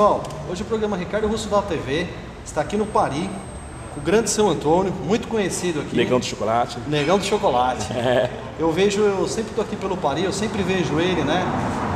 [0.00, 2.06] Pessoal, hoje o programa Ricardo Russo da TV
[2.42, 3.28] está aqui no Paris,
[3.94, 5.94] com o grande São Antônio, muito conhecido aqui.
[5.94, 6.78] Negão do chocolate.
[6.88, 7.86] Negão do chocolate.
[7.92, 8.30] É.
[8.58, 11.44] Eu vejo, eu sempre tô aqui pelo Paris, eu sempre vejo ele, né?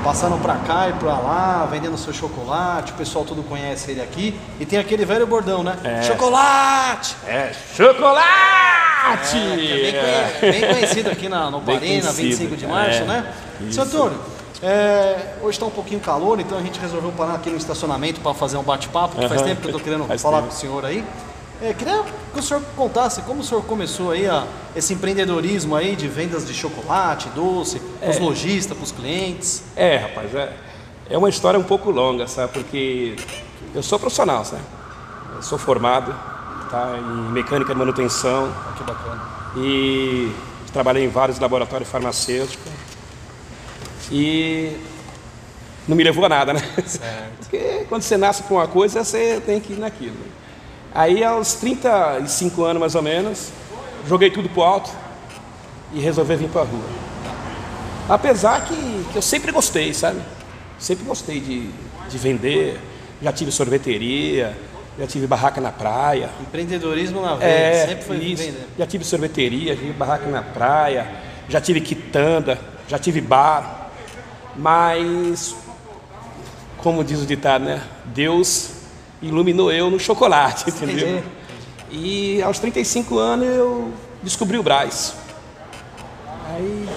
[0.04, 4.38] Passando pra cá e pra lá, vendendo seu chocolate, o pessoal todo conhece ele aqui.
[4.60, 5.78] E tem aquele velho bordão, né?
[5.82, 6.02] É.
[6.02, 7.16] Chocolate!
[7.26, 9.36] É chocolate!
[9.36, 13.00] É, é bem, conhe- bem conhecido aqui na, no Paris, na conhecido, 25 de março,
[13.00, 13.04] é.
[13.04, 13.34] né?
[13.62, 13.72] Isso.
[13.72, 14.18] Seu Antônio,
[14.62, 18.32] é, hoje está um pouquinho calor, então a gente resolveu parar aqui no estacionamento para
[18.34, 19.48] fazer um bate-papo, que faz Aham.
[19.50, 20.48] tempo que eu estou querendo Faz falar tempo.
[20.48, 21.04] com o senhor aí.
[21.62, 24.44] É, queria que o senhor contasse como o senhor começou aí a,
[24.74, 28.20] esse empreendedorismo aí de vendas de chocolate, doce, para os É.
[28.20, 29.62] lojistas, para os clientes.
[29.76, 30.52] É, rapaz, é,
[31.10, 32.52] é uma história um pouco longa, sabe?
[32.52, 33.16] Porque
[33.74, 34.62] eu sou profissional, sabe?
[35.36, 36.14] Eu sou formado
[36.70, 39.22] tá, em mecânica de manutenção Ah, Que bacana.
[39.56, 40.32] e
[40.72, 42.72] trabalhei em vários laboratórios farmacêuticos.
[44.16, 44.76] E
[45.88, 46.60] não me levou a nada, né?
[46.86, 47.32] Certo.
[47.40, 50.14] Porque quando você nasce com uma coisa, você tem que ir naquilo.
[50.94, 53.48] Aí, aos 35 anos mais ou menos,
[54.06, 54.90] joguei tudo pro alto
[55.92, 56.84] e resolvi vir pra rua.
[58.08, 58.76] Apesar que,
[59.10, 60.20] que eu sempre gostei, sabe?
[60.78, 61.68] Sempre gostei de,
[62.08, 62.78] de vender.
[63.20, 64.56] Já tive sorveteria,
[64.96, 66.30] já tive barraca na praia.
[66.40, 68.42] Empreendedorismo na venda, É, sempre foi isso.
[68.44, 68.66] vendendo.
[68.78, 71.10] Já tive sorveteria, já tive barraca na praia,
[71.48, 73.83] já tive quitanda, já tive bar.
[74.56, 75.54] Mas,
[76.78, 77.82] como diz o ditado, né?
[78.06, 78.70] Deus
[79.22, 81.08] iluminou eu no chocolate, entendeu?
[81.18, 81.24] Entendi.
[81.90, 83.90] E aos 35 anos eu
[84.22, 85.14] descobri o Brás.
[86.50, 86.88] Aí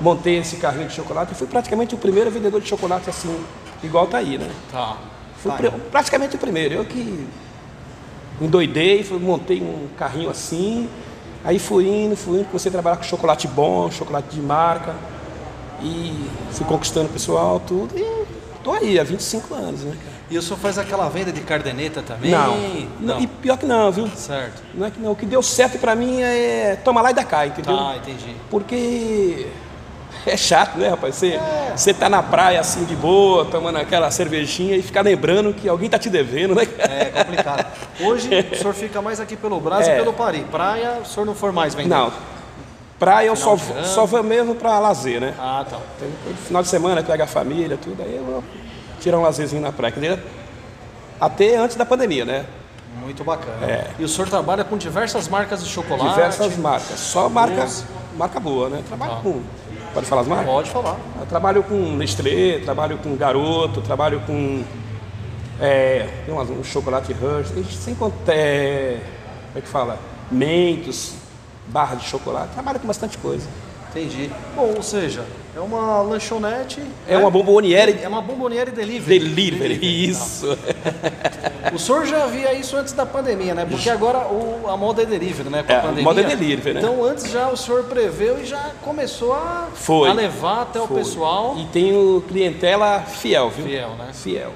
[0.00, 3.34] montei esse carrinho de chocolate e fui praticamente o primeiro vendedor de chocolate assim,
[3.82, 4.48] igual tá aí, né?
[4.70, 4.96] Tá.
[5.42, 5.56] Fui Tá.
[5.56, 6.74] pre- praticamente o primeiro.
[6.74, 7.26] Eu que
[8.40, 10.88] endoidei, fui- montei um carrinho assim,
[11.44, 14.94] aí fui indo, fui indo, comecei a trabalhar com chocolate bom, chocolate de marca,
[15.82, 18.26] e fui conquistando o pessoal, tudo, e
[18.64, 20.16] tô aí há 25 anos, né, cara?
[20.28, 22.32] E o senhor faz aquela venda de cardeneta também?
[22.32, 22.56] Não,
[23.00, 23.20] Não.
[23.20, 24.08] e pior que não, viu?
[24.16, 24.60] Certo.
[24.74, 27.24] Não é que não, o que deu certo pra mim é tomar lá e dar
[27.24, 27.76] cá, entendeu?
[27.76, 28.34] Tá, entendi.
[28.50, 29.46] Porque
[30.26, 31.14] é chato, né, rapaz?
[31.14, 31.38] Você,
[31.76, 35.88] você tá na praia assim de boa, tomando aquela cervejinha e ficar lembrando que alguém
[35.88, 36.62] tá te devendo, né?
[36.78, 37.64] É complicado.
[38.00, 39.96] Hoje o senhor fica mais aqui pelo Brasil É.
[39.96, 40.42] e pelo Paris.
[40.50, 41.90] Praia, o senhor não for mais vendendo?
[41.96, 42.12] Não.
[42.98, 45.34] Praia eu só, só vou mesmo pra lazer, né?
[45.38, 45.78] Ah, tá.
[46.46, 48.44] Final de semana, pega a família, tudo, aí eu vou
[49.00, 49.92] tirar um lazerzinho na praia.
[49.92, 50.22] Quer dizer,
[51.20, 52.46] até antes da pandemia, né?
[53.02, 53.66] Muito bacana.
[53.66, 53.90] É.
[53.98, 56.08] E o senhor trabalha com diversas marcas de chocolate?
[56.08, 56.98] Diversas marcas.
[56.98, 57.66] Só marca,
[58.16, 58.82] marca boa, né?
[58.88, 59.20] Trabalho Tá.
[59.22, 59.42] com.
[59.92, 60.46] Pode falar as marcas?
[60.46, 60.96] Pode falar.
[61.20, 64.64] Eu trabalho com Nestlé, trabalho com Garoto, trabalho com
[65.60, 68.98] é, tem umas- um chocolate Rush, sem contar, é,
[69.48, 69.98] como é que fala?
[70.30, 71.14] Mentos,
[71.68, 73.46] barra de chocolate, trabalho com bastante coisa.
[73.90, 74.30] Entendi.
[74.54, 75.24] Bom, ou seja,
[75.56, 76.82] é uma lanchonete.
[77.08, 77.18] É né?
[77.18, 79.18] uma bomboniere É uma bomboniere delivery.
[79.18, 80.46] delivery, isso.
[81.74, 83.66] O senhor já via isso antes da pandemia, né?
[83.68, 85.64] Porque agora o- a moda é delivery, né?
[85.64, 86.04] Com a É, a pandemia.
[86.04, 86.80] moda é delivery, né?
[86.80, 90.08] Então antes já o senhor preveu e já começou a, Foi.
[90.08, 90.98] a levar até o Foi.
[90.98, 93.66] pessoal E tenho clientela fiel, viu?
[93.66, 94.10] fiel, né?
[94.12, 94.52] Fiel.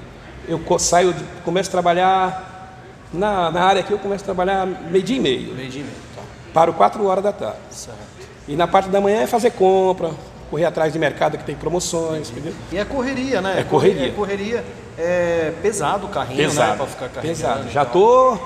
[0.46, 1.12] Eu saio,
[1.44, 2.78] começo a trabalhar
[3.12, 5.52] na, na área aqui, eu começo a trabalhar meio dia e meio.
[5.54, 5.96] Meio dia e meio.
[6.52, 7.58] Paro quatro horas da tarde.
[7.70, 7.98] Certo.
[8.48, 10.10] E na parte da manhã é fazer compra,
[10.50, 12.52] correr atrás de mercado que tem promoções, entendeu?
[12.72, 13.60] E é correria, né?
[13.60, 14.06] É correria.
[14.08, 14.64] É correria.
[14.98, 16.48] É pesado o carrinho, né?
[16.48, 16.76] Pesado.
[16.78, 17.36] Pra ficar carregando.
[17.38, 17.70] pesado.
[17.70, 18.36] Já tô.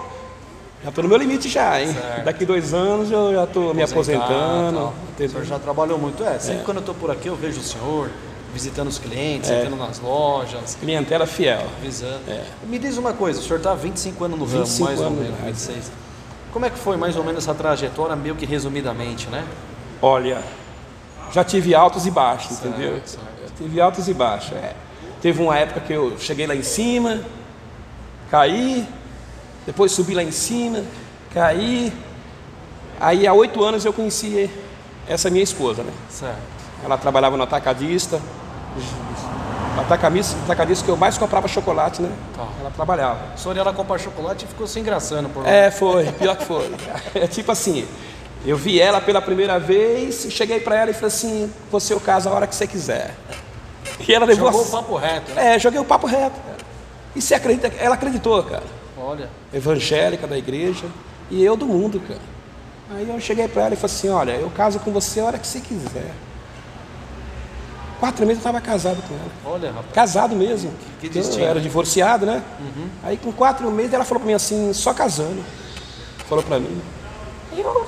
[0.84, 1.92] Já tô no meu limite já, hein?
[1.94, 2.25] Certo.
[2.25, 4.92] Daqui dois anos eu já tô me aposentando.
[5.19, 6.22] O senhor já trabalhou muito.
[6.22, 8.10] É, sempre quando eu tô por aqui eu vejo o senhor
[8.53, 9.56] visitando os clientes, É.
[9.62, 11.62] entrando nas lojas, Clientela fiel.
[11.82, 12.21] visando.
[12.28, 12.44] É.
[12.69, 15.06] Me diz uma coisa, o senhor tá há 25 anos no ramo, 25 mais ou
[15.06, 15.47] anos, menos, é.
[15.47, 15.91] 26.
[16.54, 19.44] Como é que foi mais ou menos essa trajetória, meio que resumidamente, né?
[20.00, 20.41] Olha,
[21.32, 23.00] já tive altos e baixos, Certo, entendeu?
[23.04, 23.26] certo.
[23.42, 24.53] Já tive altos e baixos.
[24.53, 24.72] é.
[25.20, 27.20] Teve uma época que eu cheguei lá em cima,
[28.31, 28.87] caí,
[29.66, 30.84] depois subi lá em cima,
[31.32, 31.92] caí.
[33.01, 34.48] Aí há oito anos eu conheci
[35.09, 35.92] essa minha esposa, né?
[36.09, 36.39] Certo.
[36.84, 38.21] Ela trabalhava no atacadista,
[39.82, 42.10] atacadista, que eu mais comprava chocolate, né?
[42.36, 42.47] Tá.
[42.60, 43.18] Ela trabalhava.
[43.34, 45.50] O senhor lá comprar chocolate e ficou se engraçando por lá.
[45.50, 46.71] É, foi, pior que foi.
[47.15, 47.86] É tipo assim,
[48.44, 52.28] eu vi ela pela primeira vez, cheguei pra ela e falei assim, você eu caso
[52.28, 53.15] a hora que você quiser.
[54.06, 54.82] E ela levou Jogou o a...
[54.82, 55.54] papo reto, né?
[55.54, 56.36] É, joguei o papo reto.
[57.15, 57.68] E você acredita?
[57.78, 58.65] Ela acreditou, cara.
[58.98, 60.86] Olha, Evangélica da igreja
[61.30, 62.20] e eu do mundo, cara.
[62.91, 65.38] Aí eu cheguei pra ela e falei assim, olha, eu caso com você a hora
[65.38, 66.12] que você quiser.
[68.00, 69.54] Quatro meses eu estava casado com ela.
[69.54, 69.92] olha, rapaz.
[69.94, 70.70] Casado mesmo.
[71.00, 71.44] Que Eu destino.
[71.44, 72.42] era divorciado, né?
[72.60, 72.88] Uhum.
[73.02, 75.42] Aí com quatro meses ela falou pra mim assim, só casando.
[76.28, 76.80] Falou pra mim.
[77.52, 77.86] Aí eu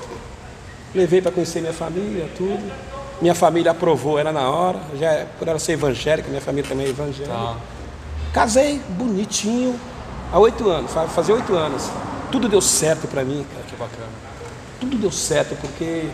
[0.95, 2.71] levei pra conhecer minha família, tudo.
[3.21, 4.79] Minha família aprovou ela na hora.
[4.99, 7.33] Já, por ela ser evangélica, minha família também é evangélica.
[7.33, 7.55] Tá.
[8.33, 9.79] Casei bonitinho
[10.31, 11.89] há oito anos, fazer oito anos.
[12.31, 13.65] Tudo deu certo para mim, cara.
[13.67, 14.09] Que bacana.
[14.79, 16.09] Tudo deu certo porque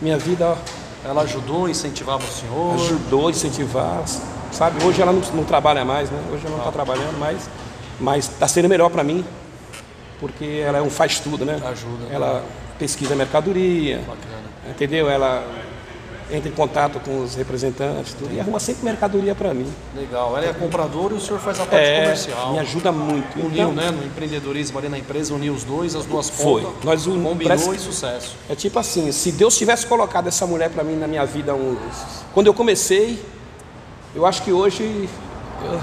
[0.00, 0.56] minha vida ó,
[1.04, 2.74] Ela ajudou, incentivava o senhor.
[2.74, 4.02] ajudou a incentivar,
[4.50, 4.82] sabe?
[4.84, 6.18] Hoje ela não, não trabalha mais, né?
[6.32, 7.48] Hoje ela não está trabalhando mais,
[8.00, 9.24] mas está sendo melhor para mim,
[10.18, 11.60] porque ela é um faz tudo, né?
[11.64, 12.06] Ajuda.
[12.10, 12.42] Ela
[12.78, 14.42] pesquisa mercadoria, Bacana.
[14.70, 15.08] entendeu?
[15.10, 15.44] Ela
[16.34, 19.70] entra em contato com os representantes, tudo, e arruma sempre mercadoria para mim.
[19.96, 20.36] Legal.
[20.36, 22.52] Ela é compradora e o senhor faz a parte É, comercial.
[22.52, 23.38] me ajuda muito.
[23.38, 23.90] Uniu, Então, né?
[23.90, 26.62] No empreendedorismo ali na empresa, uniu os dois, as duas Foi.
[26.62, 26.84] pontas.
[26.84, 28.36] Nós uni- combinou e sucesso.
[28.48, 31.78] É tipo assim, se Deus tivesse colocado essa mulher para mim na minha vida, uns...
[32.32, 33.22] quando eu comecei,
[34.14, 35.08] eu acho que hoje,
[35.64, 35.80] eu...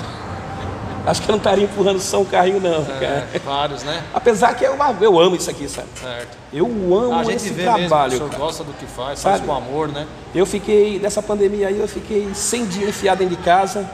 [1.06, 3.28] acho que eu não estaria empurrando só um carrinho não, cara.
[3.34, 4.04] É, vários, né?
[4.14, 5.88] Apesar que eu, eu amo isso aqui, sabe?
[6.00, 6.38] Certo.
[6.54, 8.18] Eu amo A gente esse vê mesmo o trabalho.
[8.18, 9.48] senhor gosta do que faz, faz Sabe?
[9.48, 10.06] com amor, né?
[10.34, 13.90] Eu fiquei, nessa pandemia aí, eu fiquei 100 dias enfiado dentro de casa.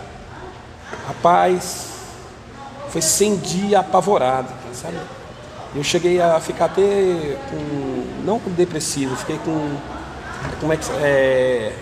[1.07, 1.87] Rapaz,
[2.89, 4.97] foi 100 dias apavorado, sabe?
[5.75, 9.77] Eu cheguei a ficar até com, não com depressivo, fiquei com,
[10.59, 11.73] como é que, é...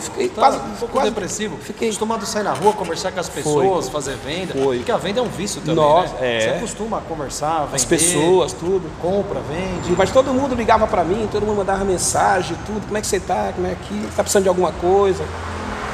[0.00, 1.56] Fiquei Tá quase, um pouco quase- depressivo.
[1.58, 4.54] Fiquei, Acostumado a sair na rua, conversar com as pessoas, fazer venda.
[4.54, 4.78] Foi.
[4.78, 6.36] Porque a venda é um vício também, Nossa, né?
[6.36, 6.40] é.
[6.40, 8.90] Você acostuma a conversar, vender, as pessoas, tudo.
[9.00, 9.94] compra, vende.
[9.96, 13.20] Mas todo mundo ligava para mim, todo mundo mandava mensagem, tudo, como é que você
[13.20, 15.24] tá, como é que tá precisando de alguma coisa,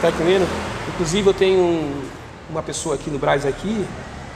[0.01, 0.49] tá entendendo?
[0.89, 2.03] Inclusive eu tenho um-
[2.51, 3.85] uma pessoa aqui no Braz aqui,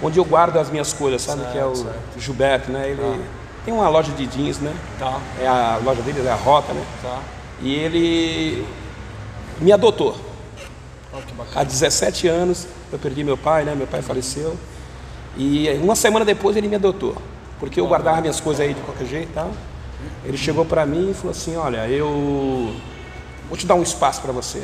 [0.02, 1.42] onde eu guardo as minhas coisas, sabe?
[1.52, 1.98] que é o Certo, certo.
[2.16, 2.20] Ah.
[2.20, 2.88] Gilberto, né?
[2.90, 3.20] Ele
[3.64, 4.72] tem uma loja de jeans, né?
[4.98, 6.84] Tá, É a loja dele, é a Rota, né?
[7.02, 7.18] tá.
[7.62, 8.66] E ele
[9.62, 10.16] me adotou.
[11.54, 13.74] Há 17 anos eu perdi meu pai, né?
[13.74, 14.56] Meu pai faleceu.
[15.36, 17.16] E uma semana depois ele me adotou.
[17.58, 19.50] Porque eu guardava minhas coisas aí de qualquer jeito e tal.
[20.24, 22.74] Ele chegou para mim e falou assim: Olha, eu
[23.48, 24.62] vou te dar um espaço para você.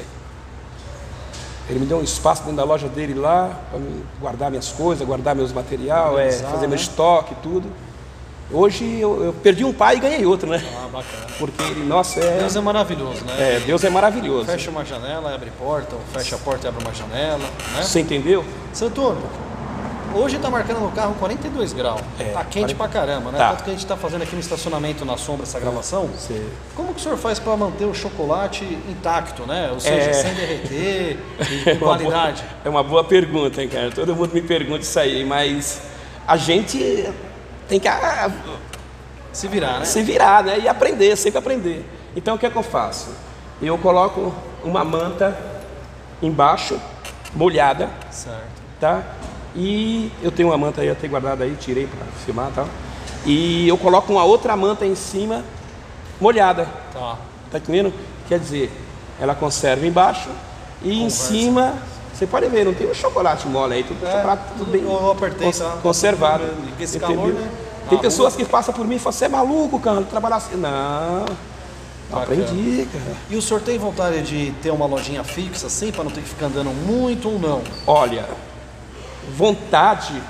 [1.70, 3.80] Ele me deu um espaço dentro da loja dele lá, para
[4.18, 6.76] guardar minhas coisas, guardar meus material, é, fazer meu né?
[6.76, 7.70] estoque e tudo.
[8.50, 10.62] Hoje eu, eu perdi um pai e ganhei outro, né?
[10.74, 11.26] Ah, bacana.
[11.38, 13.34] Porque ele, nossa, é, Deus é maravilhoso, né?
[13.56, 14.46] é, Deus é maravilhoso.
[14.46, 17.38] Fecha uma janela, abre porta, ou fecha a porta e abre uma janela,
[17.76, 17.82] né?
[17.82, 18.42] Você entendeu?
[18.72, 19.18] Santoro,
[20.14, 22.00] hoje tá marcando no carro 42 graus.
[22.18, 23.36] É, tá quente 40 pra caramba, né?
[23.36, 23.50] Tá.
[23.50, 26.06] Tanto que a gente tá fazendo aqui no estacionamento na sombra essa gravação.
[26.06, 26.42] Você-
[26.74, 29.70] Como que o senhor faz para manter o chocolate intacto, né?
[29.74, 30.12] Ou seja, É.
[30.14, 31.18] sem derreter
[31.66, 32.40] e É com uma qualidade.
[32.42, 33.90] boa- é uma boa pergunta, hein, cara.
[33.90, 35.82] Todo mundo me pergunta isso aí, mas
[36.26, 37.06] a gente
[37.68, 38.30] tem que ah,
[39.32, 39.84] Se virar, né?
[39.84, 40.58] se virar, né?
[40.58, 41.84] E aprender, sempre aprender.
[42.16, 43.10] Então o que é que eu faço?
[43.60, 44.32] Eu coloco
[44.64, 45.36] uma manta
[46.22, 46.80] embaixo,
[47.34, 48.38] molhada, Certo.
[48.80, 49.02] tá?
[49.54, 52.64] E eu tenho uma manta aí até guardada aí, tirei para filmar, tá?
[53.26, 55.44] E eu coloco uma outra manta em cima,
[56.20, 56.66] molhada.
[56.92, 57.16] Tá.
[57.50, 57.92] Tá entendendo?
[58.28, 58.70] Quer dizer,
[59.20, 60.28] ela conserva embaixo
[60.82, 61.24] e em Conversa.
[61.26, 61.74] cima,
[62.18, 65.10] você pode ver, não tem um chocolate mole aí, tudo, É, chocolate, tudo bem eu
[65.12, 65.78] apertei, cons- tá?
[65.82, 66.44] conservado.
[66.68, 67.48] E com esse calor, né?
[67.88, 70.56] Tem Na pessoas que passam por mim e falam, você é maluco, cara, trabalhar assim.
[70.56, 71.24] Não,
[72.12, 73.16] aprendi, cara.
[73.30, 76.28] E o senhor tem vontade de ter uma lojinha fixa assim, para não ter que
[76.28, 77.62] ficar andando muito ou não?
[77.86, 78.26] Olha,
[79.36, 80.20] vontade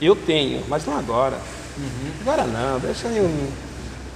[0.00, 1.36] eu tenho, mas não agora.
[1.76, 2.10] Uhum.
[2.22, 3.28] Agora não, deixa eu.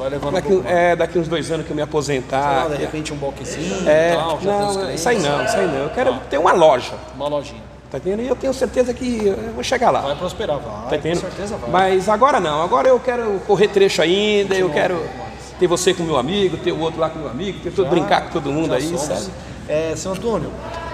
[0.00, 0.76] Vai levando um Daqui, pouco mais.
[0.76, 2.64] é, daqui uns dois anos que eu me aposentar.
[2.64, 5.18] lá, de que- repente um boxezinho é, e tal, já tem os não, isso aí
[5.18, 5.74] não, isso aí não.
[5.74, 6.20] Eu quero Ah.
[6.30, 6.94] ter uma loja.
[7.14, 7.60] Uma lojinha.
[7.90, 8.22] Tá entendendo?
[8.24, 10.00] E eu tenho certeza que eu vou chegar lá.
[10.00, 10.64] Vai prosperar, vai.
[10.84, 11.20] Tá com entendendo?
[11.20, 11.70] certeza vai.
[11.70, 15.54] Mas agora não, agora eu quero correr trecho ainda, eu quero um mais.
[15.58, 17.90] ter você com meu amigo, ter o outro lá com meu amigo, ter todo, Já-
[17.90, 19.02] brincar com todo mundo aí, somos.
[19.02, 19.26] sabe?
[19.68, 20.50] É, seu Antônio,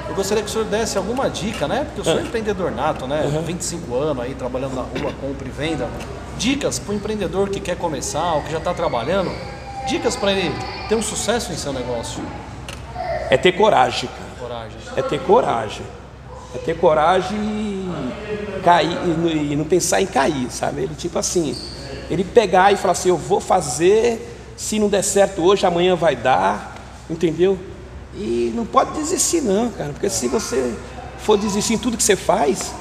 [0.08, 1.84] eu gostaria que o senhor desse alguma dica, né?
[1.84, 2.22] Porque eu sou Ah.
[2.26, 3.22] empreendedor nato, né?
[3.46, 5.86] 25 anos aí trabalhando na rua, compra e venda.
[6.38, 9.31] Dicas para o empreendedor que quer começar ou que já está trabalhando.
[9.88, 10.52] Dicas para ele
[10.88, 12.23] ter um sucesso em seu negócio.
[13.31, 14.31] É ter coragem, cara.
[14.38, 14.78] Coragem.
[14.97, 15.87] É ter coragem.
[16.55, 20.83] É ter coragem e cair e não- e não pensar em cair, sabe?
[20.83, 21.57] Ele tipo assim,
[22.11, 26.16] ele pegar e falar assim, eu vou fazer, se não der certo hoje, amanhã vai
[26.16, 26.75] dar,
[27.11, 27.59] entendeu?
[28.14, 30.75] E não pode desistir não, cara, porque se você
[31.19, 32.73] for desistir em tudo que você faz,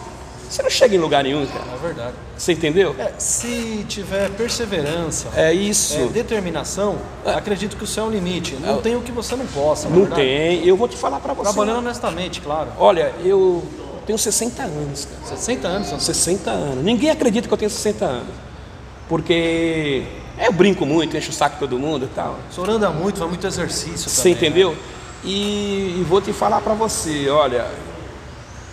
[0.56, 1.66] você não chega em lugar nenhum, cara.
[1.74, 2.14] É verdade.
[2.38, 2.96] Você entendeu?
[2.98, 5.96] É, se tiver perseverança, É isso.
[5.98, 8.56] é, determinação, acredito que o céu é o limite.
[8.56, 9.90] Não tem o que você não possa.
[9.90, 10.22] Não verdade.
[10.22, 10.66] tem.
[10.66, 11.44] Eu vou te falar pra você.
[11.52, 12.70] Trabalhando honestamente, claro.
[12.78, 13.64] Olha, eu
[14.06, 15.36] tenho 60 anos, cara.
[15.36, 16.06] 60 anos, Antônio.
[16.06, 16.84] 60 anos.
[16.84, 18.28] Ninguém acredita que eu tenho 60 anos.
[19.10, 20.04] Porque
[20.40, 22.38] eu brinco muito, encho o saco todo mundo e tal.
[22.50, 24.34] O senhor anda muito, faz muito exercício Você também.
[24.50, 24.72] entendeu?
[24.72, 24.78] né?
[25.24, 27.68] E, e vou te falar pra você, olha,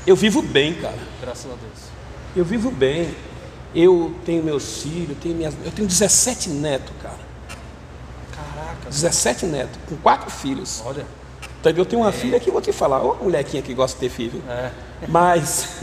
[0.07, 0.99] eu vivo bem, cara.
[1.21, 1.91] Graças a Deus.
[2.35, 3.15] Eu vivo bem.
[3.75, 7.19] Eu tenho meus filhos, tenho minhas, eu tenho 17 netos, cara.
[8.31, 10.83] Caraca, 17 netos, com quatro filhos.
[10.85, 11.07] olha.
[11.65, 14.09] Eu tenho uma filha que eu vou te falar, ô molequinha que gosta de ter
[14.13, 14.43] filho.
[14.49, 14.73] É.
[15.07, 15.77] Mas,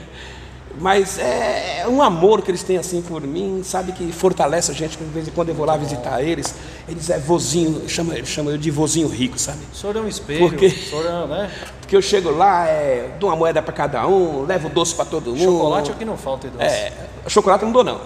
[0.80, 4.96] mas é um amor que eles têm assim por mim, sabe que fortalece a gente.
[4.96, 6.54] De vez em quando eu vou lá visitar eles,
[6.88, 9.58] eles é vozinho, chama, chama eu de vozinho rico, sabe?
[9.72, 11.50] O senhor é um espelho, Porque- o senhor é, né?
[11.80, 15.30] Porque eu chego lá, é, dou uma moeda para cada um, levo doce para todo
[15.30, 15.42] mundo.
[15.52, 16.60] Chocolate é o que não falta, Edu.
[16.60, 16.92] É,
[17.28, 17.96] chocolate eu não dou não.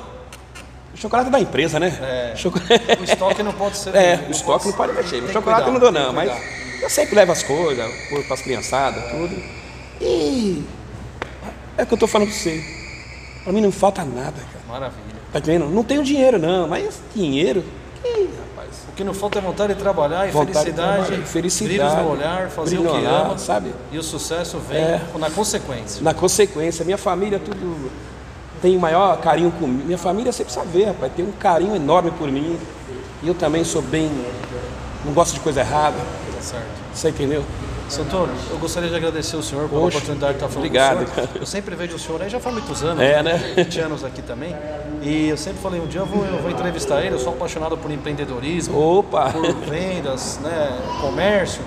[0.95, 1.89] O chocolate é da empresa, né?
[2.01, 2.35] É.
[3.01, 3.95] O estoque não pode ser.
[3.95, 5.23] É, o estoque não pode mexer.
[5.33, 6.83] Chocolate eu não cuidar, dou não, mas cuidar.
[6.83, 7.91] eu sempre levo as coisas,
[8.27, 9.35] para as criançadas, tudo.
[10.01, 10.63] E
[11.83, 12.65] é o que eu tô falando para você.
[13.45, 14.65] Para mim não falta nada, cara.
[14.69, 15.03] Maravilha.
[15.33, 15.69] Tá entendendo?
[15.71, 17.65] Não tenho dinheiro não, mas dinheiro,
[18.03, 18.69] que rapaz.
[18.89, 21.95] O que não falta é vontade de trabalhar e Vontade de felicidade, trabalhar, felicidade, brilhos
[21.95, 23.75] no olhar, fazer o que olhar, ama, sabe?
[23.91, 25.01] E o sucesso vem É.
[25.19, 26.03] na consequência.
[26.03, 27.91] Na consequência, minha família tudo
[28.61, 29.85] tem o maior carinho comigo.
[29.85, 32.59] Minha família você precisa ver, rapaz, tem um carinho enorme por mim.
[33.23, 34.11] E eu também sou bem,
[35.05, 35.97] não gosto de coisa errada.
[35.97, 36.65] Tá certo.
[36.95, 37.43] Você entendeu?
[37.93, 41.03] Seu Antônio, eu gostaria de agradecer o senhor pela oportunidade de estar falando obrigado, com
[41.03, 41.27] o senhor.
[41.27, 41.39] cara.
[41.41, 43.53] Eu sempre vejo o senhor aí já faz muitos anos, É, né?
[43.57, 44.57] 20 anos aqui também.
[45.03, 47.77] E eu sempre falei, um dia eu vou, eu vou entrevistar ele, eu sou apaixonado
[47.77, 49.31] por empreendedorismo, Opa!
[49.31, 51.61] por vendas, né, comércio.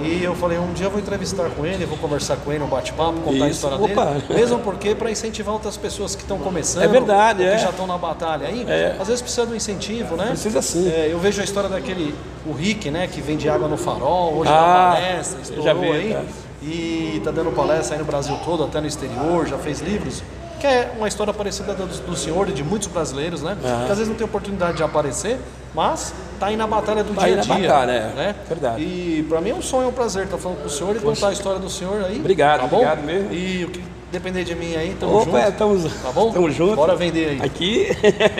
[0.00, 2.66] E eu falei, um dia eu vou entrevistar com ele, vou conversar com ele, um
[2.68, 4.04] bate-papo, contar a Isso, história opa.
[4.06, 4.24] dele.
[4.30, 7.58] Mesmo porque para incentivar outras pessoas que estão começando, É verdade, que é.
[7.58, 8.96] já estão na batalha aí, É.
[9.00, 10.26] às vezes precisa de um incentivo, né?
[10.28, 10.88] Precisa sim.
[10.88, 12.14] É, eu vejo a história daquele,
[12.46, 15.92] o Rick, né, que vende água no farol, hoje Ah, dá palestra, eu já estourou
[15.92, 16.12] vi, aí.
[16.14, 16.22] tá.
[16.62, 20.22] E tá dando palestra aí no Brasil todo, até no exterior, já fez livros.
[20.58, 23.56] Que é uma história parecida do, do senhor e de muitos brasileiros, né?
[23.60, 25.38] Que às vezes não tem oportunidade de aparecer,
[25.76, 27.68] mas tá aí na batalha do tá dia a dia.
[27.68, 28.12] Batalha, é.
[28.16, 28.34] né?
[28.48, 28.82] Verdade.
[28.82, 31.00] E para mim é um sonho, é um prazer estar falando com o senhor e
[31.00, 31.14] Poxa.
[31.14, 32.18] contar a história do senhor aí.
[32.18, 32.76] Obrigado, tá bom?
[32.76, 33.30] obrigado mesmo.
[33.30, 35.52] E o que depender de mim aí, tamo Opa, junto.
[35.58, 36.32] Tamo, tá bom?
[36.32, 36.76] Tamo junto.
[36.76, 37.42] Bora vender aí.
[37.42, 37.88] Aqui.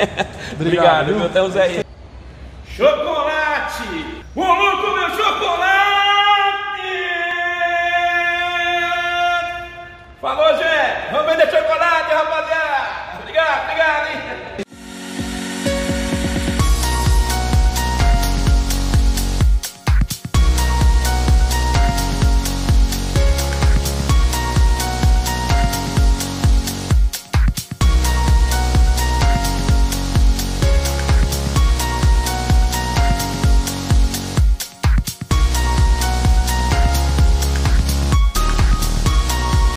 [0.59, 1.85] obrigado, meu Tamo é aí.
[2.75, 3.83] Chocolate!
[4.35, 5.67] O louco meu chocolate!
[10.23, 11.09] Falou, Jé?
[11.13, 13.19] Vamos vender chocolate, rapaziada!
[13.21, 14.46] Obrigado, obrigado, hein?